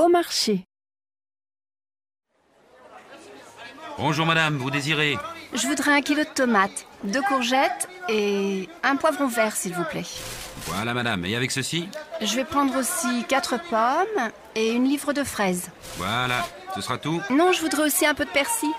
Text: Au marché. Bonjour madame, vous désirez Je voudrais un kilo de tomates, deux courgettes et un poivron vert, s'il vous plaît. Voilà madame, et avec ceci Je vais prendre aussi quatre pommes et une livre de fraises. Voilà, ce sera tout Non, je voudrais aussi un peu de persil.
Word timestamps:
Au 0.00 0.08
marché. 0.08 0.64
Bonjour 3.98 4.24
madame, 4.24 4.56
vous 4.56 4.70
désirez 4.70 5.18
Je 5.52 5.66
voudrais 5.66 5.92
un 5.92 6.00
kilo 6.00 6.22
de 6.22 6.28
tomates, 6.34 6.86
deux 7.04 7.20
courgettes 7.20 7.86
et 8.08 8.66
un 8.82 8.96
poivron 8.96 9.26
vert, 9.26 9.54
s'il 9.54 9.74
vous 9.74 9.84
plaît. 9.84 10.06
Voilà 10.64 10.94
madame, 10.94 11.26
et 11.26 11.36
avec 11.36 11.50
ceci 11.50 11.86
Je 12.22 12.34
vais 12.34 12.46
prendre 12.46 12.74
aussi 12.78 13.24
quatre 13.28 13.60
pommes 13.68 14.30
et 14.54 14.72
une 14.72 14.84
livre 14.84 15.12
de 15.12 15.22
fraises. 15.22 15.68
Voilà, 15.98 16.46
ce 16.74 16.80
sera 16.80 16.96
tout 16.96 17.20
Non, 17.28 17.52
je 17.52 17.60
voudrais 17.60 17.84
aussi 17.84 18.06
un 18.06 18.14
peu 18.14 18.24
de 18.24 18.30
persil. 18.30 18.70